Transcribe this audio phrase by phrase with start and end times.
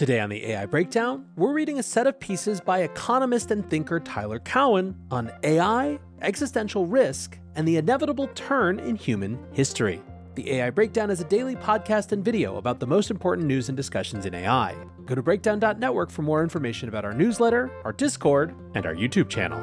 [0.00, 4.00] Today on the AI Breakdown, we're reading a set of pieces by economist and thinker
[4.00, 10.00] Tyler Cowen on AI, existential risk, and the inevitable turn in human history.
[10.36, 13.76] The AI Breakdown is a daily podcast and video about the most important news and
[13.76, 14.74] discussions in AI.
[15.04, 19.60] Go to breakdown.network for more information about our newsletter, our Discord, and our YouTube channel.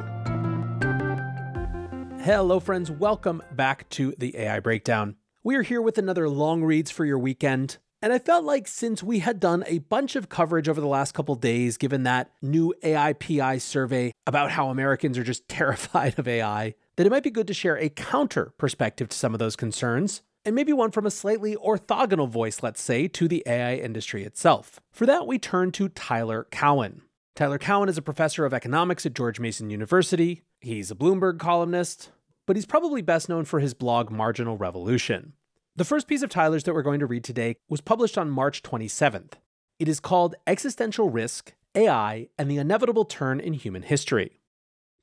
[2.24, 2.92] Hello, friends.
[2.92, 5.16] Welcome back to the AI Breakdown.
[5.44, 7.80] We are here with another long reads for your weekend.
[8.02, 11.14] And I felt like since we had done a bunch of coverage over the last
[11.14, 16.76] couple days, given that new AIPI survey about how Americans are just terrified of AI,
[16.96, 20.22] that it might be good to share a counter perspective to some of those concerns,
[20.46, 24.80] and maybe one from a slightly orthogonal voice, let's say, to the AI industry itself.
[24.92, 27.02] For that, we turn to Tyler Cowen.
[27.36, 30.44] Tyler Cowen is a professor of economics at George Mason University.
[30.60, 32.12] He's a Bloomberg columnist,
[32.46, 35.34] but he's probably best known for his blog Marginal Revolution.
[35.78, 38.64] The first piece of Tyler's that we're going to read today was published on March
[38.64, 39.34] 27th.
[39.78, 44.40] It is called Existential Risk, AI, and the Inevitable Turn in Human History.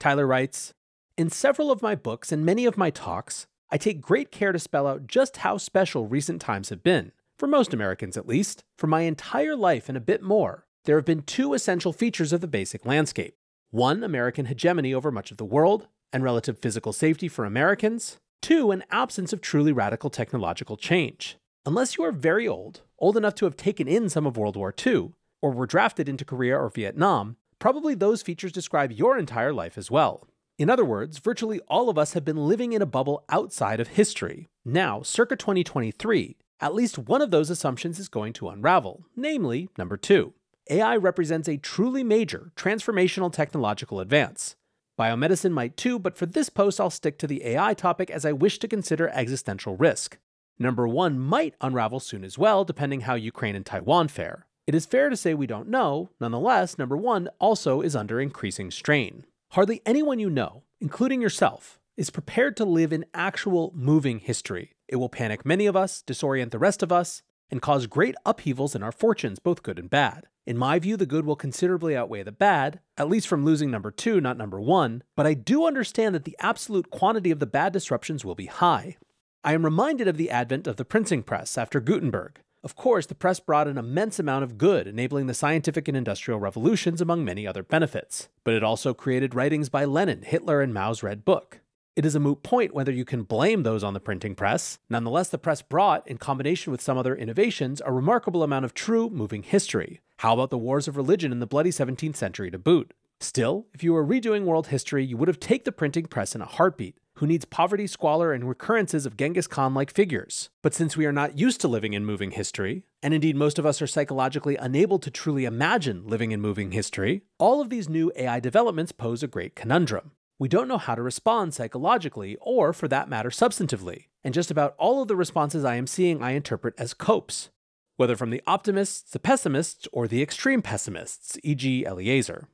[0.00, 0.74] Tyler writes
[1.16, 4.58] In several of my books and many of my talks, I take great care to
[4.58, 7.12] spell out just how special recent times have been.
[7.38, 11.04] For most Americans, at least, for my entire life and a bit more, there have
[11.04, 13.36] been two essential features of the basic landscape
[13.70, 18.72] one, American hegemony over much of the world and relative physical safety for Americans, Two,
[18.72, 21.38] an absence of truly radical technological change.
[21.64, 24.74] Unless you are very old, old enough to have taken in some of World War
[24.86, 29.78] II, or were drafted into Korea or Vietnam, probably those features describe your entire life
[29.78, 30.28] as well.
[30.58, 33.88] In other words, virtually all of us have been living in a bubble outside of
[33.88, 34.46] history.
[34.62, 39.96] Now, circa 2023, at least one of those assumptions is going to unravel, namely, number
[39.96, 40.34] two.
[40.68, 44.54] AI represents a truly major transformational technological advance.
[44.98, 48.32] Biomedicine might too, but for this post, I'll stick to the AI topic as I
[48.32, 50.18] wish to consider existential risk.
[50.58, 54.46] Number one might unravel soon as well, depending how Ukraine and Taiwan fare.
[54.66, 58.70] It is fair to say we don't know, nonetheless, number one also is under increasing
[58.70, 59.26] strain.
[59.50, 64.72] Hardly anyone you know, including yourself, is prepared to live in actual moving history.
[64.88, 68.74] It will panic many of us, disorient the rest of us, and cause great upheavals
[68.74, 70.28] in our fortunes, both good and bad.
[70.46, 73.90] In my view, the good will considerably outweigh the bad, at least from losing number
[73.90, 77.72] two, not number one, but I do understand that the absolute quantity of the bad
[77.72, 78.98] disruptions will be high.
[79.42, 82.40] I am reminded of the advent of the printing press after Gutenberg.
[82.62, 86.40] Of course, the press brought an immense amount of good, enabling the scientific and industrial
[86.40, 88.28] revolutions among many other benefits.
[88.42, 91.60] But it also created writings by Lenin, Hitler, and Mao's Red Book.
[91.96, 94.78] It is a moot point whether you can blame those on the printing press.
[94.90, 99.08] Nonetheless, the press brought, in combination with some other innovations, a remarkable amount of true
[99.10, 100.00] moving history.
[100.18, 102.94] How about the wars of religion in the bloody 17th century to boot?
[103.20, 106.40] Still, if you were redoing world history, you would have taken the printing press in
[106.40, 106.98] a heartbeat.
[107.18, 110.50] Who needs poverty, squalor, and recurrences of Genghis Khan like figures?
[110.62, 113.64] But since we are not used to living in moving history, and indeed most of
[113.64, 118.10] us are psychologically unable to truly imagine living in moving history, all of these new
[118.16, 120.10] AI developments pose a great conundrum.
[120.38, 124.06] We don't know how to respond psychologically, or for that matter, substantively.
[124.24, 127.50] And just about all of the responses I am seeing, I interpret as copes,
[127.96, 132.48] whether from the optimists, the pessimists, or the extreme pessimists, e.g., Eliezer.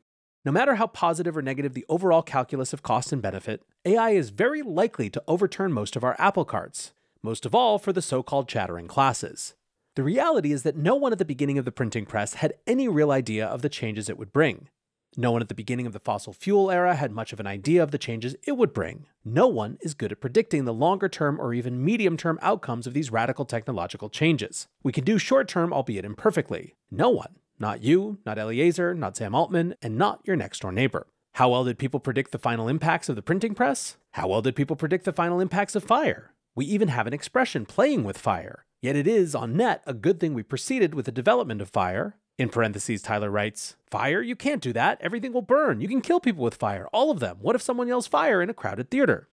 [0.45, 4.31] No matter how positive or negative the overall calculus of cost and benefit, AI is
[4.31, 6.93] very likely to overturn most of our apple carts,
[7.23, 9.55] most of all for the so called chattering classes.
[9.97, 12.89] The reality is that no one at the beginning of the printing press had any
[12.89, 14.69] real idea of the changes it would bring.
[15.17, 17.83] No one at the beginning of the fossil fuel era had much of an idea
[17.83, 19.07] of the changes it would bring.
[19.25, 22.95] No one is good at predicting the longer term or even medium term outcomes of
[22.95, 24.69] these radical technological changes.
[24.83, 26.77] We can do short term, albeit imperfectly.
[26.91, 27.37] No one.
[27.59, 31.07] Not you, not Eliezer, not Sam Altman, and not your next door neighbor.
[31.35, 33.97] How well did people predict the final impacts of the printing press?
[34.13, 36.35] How well did people predict the final impacts of fire?
[36.55, 38.65] We even have an expression playing with fire.
[38.81, 42.17] Yet it is, on net, a good thing we proceeded with the development of fire,
[42.41, 44.23] in parentheses, Tyler writes, Fire?
[44.23, 44.99] You can't do that.
[45.03, 45.83] Everything will burn.
[45.83, 47.37] You can kill people with fire, all of them.
[47.43, 49.29] What if someone yells fire in a crowded theater?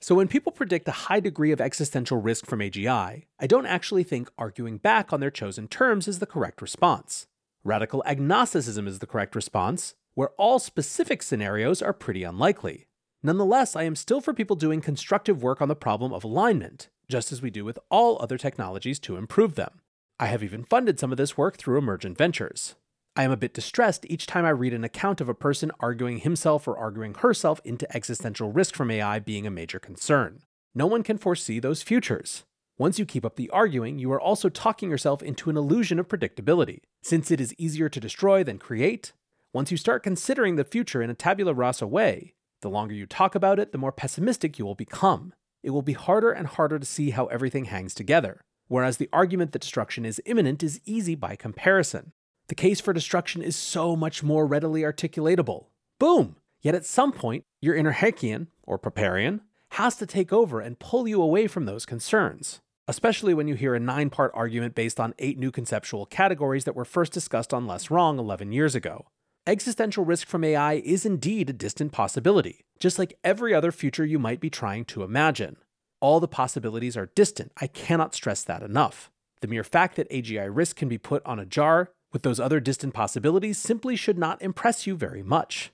[0.00, 4.04] So, when people predict a high degree of existential risk from AGI, I don't actually
[4.04, 7.26] think arguing back on their chosen terms is the correct response.
[7.64, 12.86] Radical agnosticism is the correct response, where all specific scenarios are pretty unlikely.
[13.24, 17.32] Nonetheless, I am still for people doing constructive work on the problem of alignment, just
[17.32, 19.81] as we do with all other technologies to improve them.
[20.22, 22.76] I have even funded some of this work through Emergent Ventures.
[23.16, 26.18] I am a bit distressed each time I read an account of a person arguing
[26.18, 30.42] himself or arguing herself into existential risk from AI being a major concern.
[30.76, 32.44] No one can foresee those futures.
[32.78, 36.06] Once you keep up the arguing, you are also talking yourself into an illusion of
[36.06, 36.82] predictability.
[37.02, 39.12] Since it is easier to destroy than create,
[39.52, 43.34] once you start considering the future in a tabula rasa way, the longer you talk
[43.34, 45.32] about it, the more pessimistic you will become.
[45.64, 48.42] It will be harder and harder to see how everything hangs together
[48.72, 52.10] whereas the argument that destruction is imminent is easy by comparison.
[52.48, 55.66] The case for destruction is so much more readily articulatable.
[55.98, 56.36] Boom!
[56.62, 59.40] Yet at some point, your inner Hayekian, or Popperian,
[59.72, 63.74] has to take over and pull you away from those concerns, especially when you hear
[63.74, 67.66] a nine part argument based on eight new conceptual categories that were first discussed on
[67.66, 69.04] Less Wrong 11 years ago.
[69.46, 74.18] Existential risk from AI is indeed a distant possibility, just like every other future you
[74.18, 75.58] might be trying to imagine.
[76.02, 77.52] All the possibilities are distant.
[77.58, 79.08] I cannot stress that enough.
[79.40, 82.58] The mere fact that AGI risk can be put on a jar with those other
[82.58, 85.70] distant possibilities simply should not impress you very much.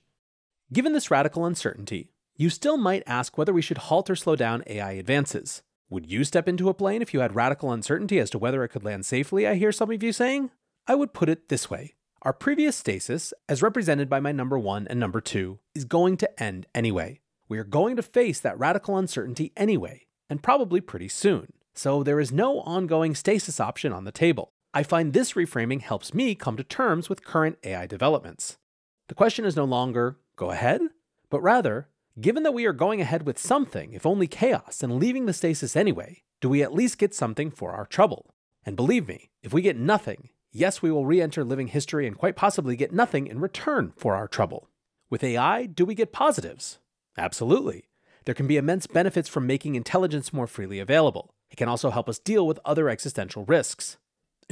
[0.71, 4.63] Given this radical uncertainty, you still might ask whether we should halt or slow down
[4.67, 5.63] AI advances.
[5.89, 8.69] Would you step into a plane if you had radical uncertainty as to whether it
[8.69, 9.47] could land safely?
[9.47, 10.51] I hear some of you saying.
[10.85, 14.87] I would put it this way our previous stasis, as represented by my number one
[14.87, 17.21] and number two, is going to end anyway.
[17.47, 21.53] We are going to face that radical uncertainty anyway, and probably pretty soon.
[21.73, 24.51] So there is no ongoing stasis option on the table.
[24.73, 28.57] I find this reframing helps me come to terms with current AI developments.
[29.07, 30.81] The question is no longer, go ahead,
[31.29, 31.89] but rather,
[32.21, 35.75] given that we are going ahead with something, if only chaos, and leaving the stasis
[35.75, 38.33] anyway, do we at least get something for our trouble?
[38.65, 42.17] And believe me, if we get nothing, Yes, we will re enter living history and
[42.17, 44.67] quite possibly get nothing in return for our trouble.
[45.09, 46.79] With AI, do we get positives?
[47.17, 47.88] Absolutely.
[48.29, 51.33] There can be immense benefits from making intelligence more freely available.
[51.49, 53.97] It can also help us deal with other existential risks.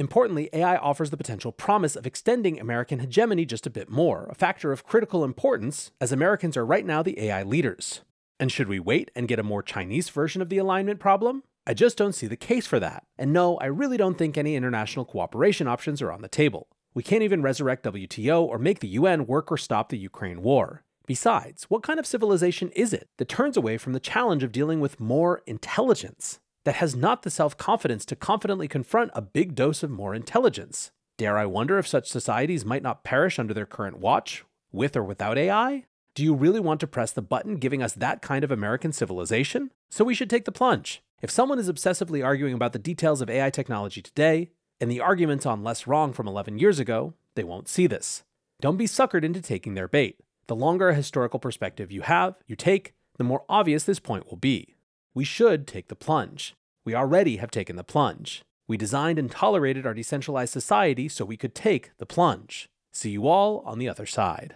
[0.00, 4.34] Importantly, AI offers the potential promise of extending American hegemony just a bit more, a
[4.34, 8.00] factor of critical importance, as Americans are right now the AI leaders.
[8.40, 11.44] And should we wait and get a more Chinese version of the alignment problem?
[11.64, 13.04] I just don't see the case for that.
[13.16, 16.66] And no, I really don't think any international cooperation options are on the table.
[16.94, 20.82] We can't even resurrect WTO or make the UN work or stop the Ukraine war.
[21.08, 24.78] Besides, what kind of civilization is it that turns away from the challenge of dealing
[24.78, 26.38] with more intelligence?
[26.66, 30.90] That has not the self confidence to confidently confront a big dose of more intelligence?
[31.16, 35.02] Dare I wonder if such societies might not perish under their current watch, with or
[35.02, 35.86] without AI?
[36.14, 39.70] Do you really want to press the button giving us that kind of American civilization?
[39.88, 41.02] So we should take the plunge.
[41.22, 45.46] If someone is obsessively arguing about the details of AI technology today, and the arguments
[45.46, 48.24] on less wrong from 11 years ago, they won't see this.
[48.60, 50.18] Don't be suckered into taking their bait.
[50.48, 54.38] The longer a historical perspective you have, you take, the more obvious this point will
[54.38, 54.76] be.
[55.14, 56.54] We should take the plunge.
[56.86, 58.42] We already have taken the plunge.
[58.66, 62.66] We designed and tolerated our decentralized society so we could take the plunge.
[62.92, 64.54] See you all on the other side.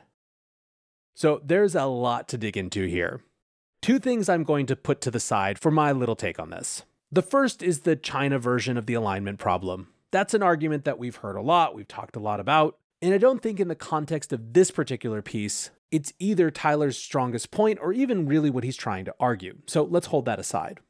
[1.15, 3.21] So there's a lot to dig into here.
[3.83, 6.85] Two things I'm going to put to the side for my little take on this.
[7.11, 9.89] The first is the China version of the alignment problem.
[10.11, 13.19] That's an argument that we've heard a lot, we've talked a lot about, and I
[13.19, 17.93] don't think in the context of this particular piece, it's either Tyler's strongest point or
[17.93, 19.59] even really what he's trying to argue.
[19.67, 20.81] So let's hold that aside.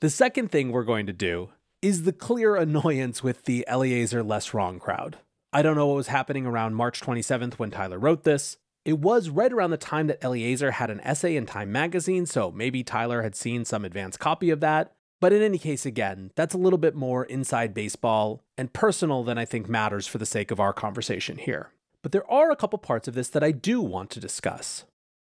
[0.00, 1.48] The second thing we're going to do
[1.80, 5.18] is the clear annoyance with the Eliezer less wrong crowd.
[5.52, 8.58] I don't know what was happening around March 27th when Tyler wrote this.
[8.84, 12.50] It was right around the time that Eliezer had an essay in Time magazine, so
[12.50, 14.92] maybe Tyler had seen some advanced copy of that.
[15.20, 19.38] But in any case, again, that's a little bit more inside baseball and personal than
[19.38, 21.70] I think matters for the sake of our conversation here.
[22.02, 24.84] But there are a couple parts of this that I do want to discuss.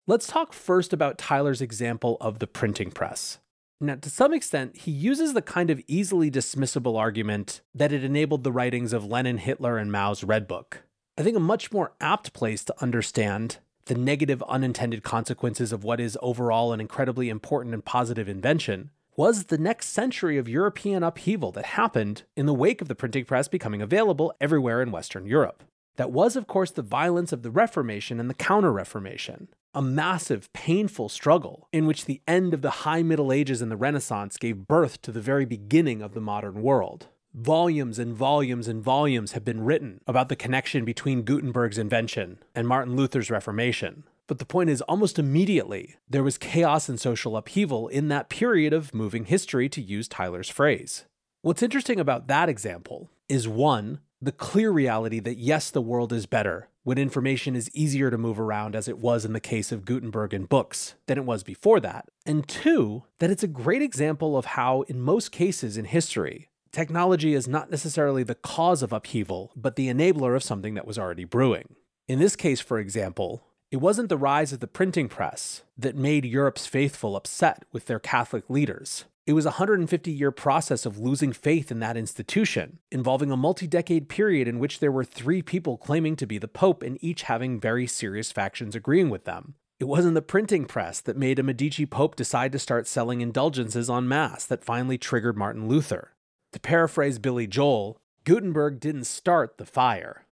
[0.08, 3.40] Let's talk first about Tyler's example of the printing press.
[3.82, 8.44] Now, to some extent, he uses the kind of easily dismissible argument that it enabled
[8.44, 10.84] the writings of Lenin, Hitler, and Mao's Red Book.
[11.18, 16.00] I think a much more apt place to understand the negative unintended consequences of what
[16.00, 21.52] is overall an incredibly important and positive invention was the next century of European upheaval
[21.52, 25.64] that happened in the wake of the printing press becoming available everywhere in Western Europe.
[25.96, 30.52] That was, of course, the violence of the Reformation and the Counter Reformation, a massive,
[30.54, 34.68] painful struggle in which the end of the High Middle Ages and the Renaissance gave
[34.68, 37.08] birth to the very beginning of the modern world.
[37.34, 42.68] Volumes and volumes and volumes have been written about the connection between Gutenberg's invention and
[42.68, 44.04] Martin Luther's Reformation.
[44.28, 48.72] But the point is, almost immediately, there was chaos and social upheaval in that period
[48.72, 51.06] of moving history, to use Tyler's phrase.
[51.42, 56.26] What's interesting about that example is one, the clear reality that yes, the world is
[56.26, 59.86] better when information is easier to move around, as it was in the case of
[59.86, 62.10] Gutenberg and books, than it was before that.
[62.26, 67.34] And two, that it's a great example of how, in most cases in history, technology
[67.34, 71.26] is not necessarily the cause of upheaval, but the enabler of something that was already
[71.26, 71.76] brewing.
[72.08, 76.26] In this case, for example, it wasn't the rise of the printing press that made
[76.26, 79.06] Europe's faithful upset with their Catholic leaders.
[79.26, 83.68] It was a 150 year process of losing faith in that institution, involving a multi
[83.68, 87.24] decade period in which there were three people claiming to be the Pope and each
[87.24, 89.56] having very serious factions agreeing with them.
[89.80, 93.90] It wasn't the printing press that made a Medici Pope decide to start selling indulgences
[93.90, 96.12] en masse that finally triggered Martin Luther.
[96.52, 100.26] To paraphrase Billy Joel, Gutenberg didn't start the fire.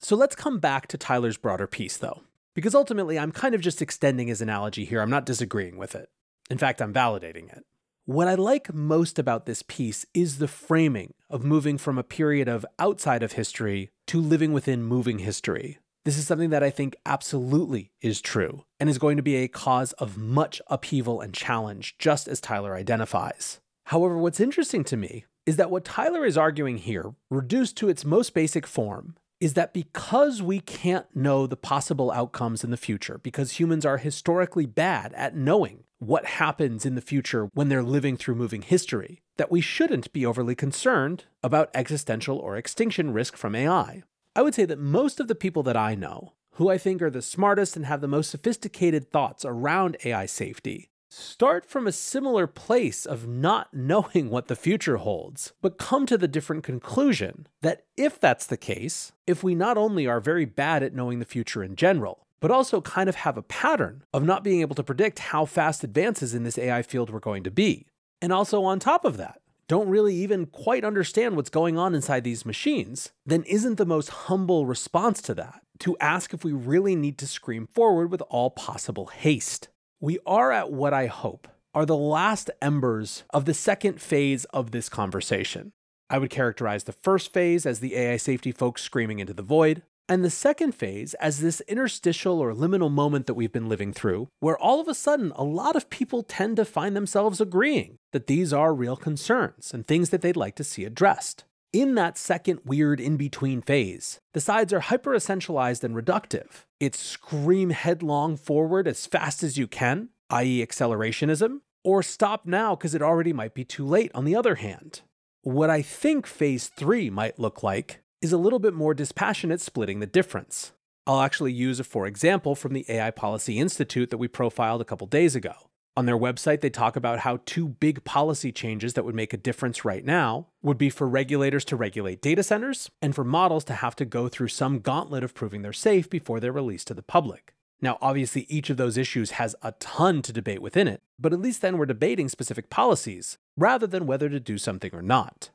[0.00, 2.22] So let's come back to Tyler's broader piece, though,
[2.54, 5.00] because ultimately I'm kind of just extending his analogy here.
[5.00, 6.08] I'm not disagreeing with it.
[6.48, 7.64] In fact, I'm validating it.
[8.06, 12.46] What I like most about this piece is the framing of moving from a period
[12.46, 15.78] of outside of history to living within moving history.
[16.04, 19.48] This is something that I think absolutely is true and is going to be a
[19.48, 23.58] cause of much upheaval and challenge, just as Tyler identifies.
[23.86, 28.04] However, what's interesting to me is that what Tyler is arguing here, reduced to its
[28.04, 33.18] most basic form, is that because we can't know the possible outcomes in the future,
[33.22, 38.16] because humans are historically bad at knowing what happens in the future when they're living
[38.16, 43.54] through moving history, that we shouldn't be overly concerned about existential or extinction risk from
[43.54, 44.02] AI.
[44.34, 47.10] I would say that most of the people that I know, who I think are
[47.10, 52.46] the smartest and have the most sophisticated thoughts around AI safety, start from a similar
[52.46, 57.84] place of not knowing what the future holds, but come to the different conclusion that
[57.96, 61.62] if that's the case, if we not only are very bad at knowing the future
[61.62, 65.18] in general, but also kind of have a pattern of not being able to predict
[65.18, 67.86] how fast advances in this AI field were going to be.
[68.20, 72.24] And also, on top of that, don't really even quite understand what's going on inside
[72.24, 76.94] these machines, then isn't the most humble response to that to ask if we really
[76.94, 79.68] need to scream forward with all possible haste.
[80.06, 84.70] We are at what I hope are the last embers of the second phase of
[84.70, 85.72] this conversation.
[86.08, 89.82] I would characterize the first phase as the AI safety folks screaming into the void,
[90.08, 94.28] and the second phase as this interstitial or liminal moment that we've been living through,
[94.38, 98.28] where all of a sudden a lot of people tend to find themselves agreeing that
[98.28, 101.42] these are real concerns and things that they'd like to see addressed.
[101.72, 106.64] In that second weird in between phase, the sides are hyper essentialized and reductive.
[106.80, 112.94] It's scream headlong forward as fast as you can, i.e., accelerationism, or stop now because
[112.94, 115.02] it already might be too late, on the other hand.
[115.42, 120.00] What I think phase three might look like is a little bit more dispassionate splitting
[120.00, 120.72] the difference.
[121.06, 124.84] I'll actually use a for example from the AI Policy Institute that we profiled a
[124.84, 125.54] couple days ago.
[125.98, 129.38] On their website, they talk about how two big policy changes that would make a
[129.38, 133.72] difference right now would be for regulators to regulate data centers and for models to
[133.72, 137.02] have to go through some gauntlet of proving they're safe before they're released to the
[137.02, 137.54] public.
[137.80, 141.40] Now, obviously, each of those issues has a ton to debate within it, but at
[141.40, 145.48] least then we're debating specific policies rather than whether to do something or not.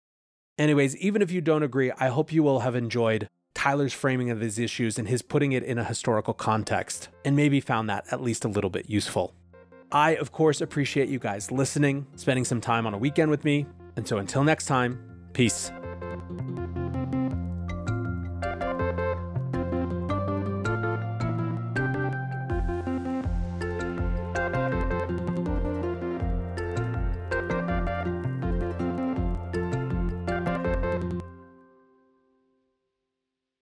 [0.57, 4.39] Anyways, even if you don't agree, I hope you will have enjoyed Tyler's framing of
[4.39, 8.23] these issues and his putting it in a historical context, and maybe found that at
[8.23, 9.35] least a little bit useful.
[9.91, 13.65] I, of course, appreciate you guys listening, spending some time on a weekend with me.
[13.95, 14.99] And so until next time,
[15.33, 15.71] peace.